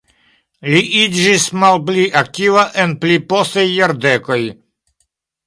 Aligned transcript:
Li 0.69 0.79
iĝis 1.01 1.45
malpli 1.63 2.05
aktiva 2.23 2.65
en 2.85 2.97
pli 3.05 3.19
postaj 3.35 3.67
jardekoj. 3.75 4.41